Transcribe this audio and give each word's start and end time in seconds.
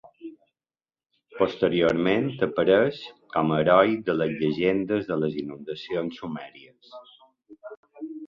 Posteriorment 1.39 2.29
apareix 2.47 3.01
com 3.35 3.53
a 3.53 3.59
heroi 3.63 3.93
de 4.07 4.15
les 4.23 4.33
llegendes 4.39 5.05
de 5.11 5.17
les 5.25 5.37
inundacions 5.43 6.19
sumèries. 6.23 6.97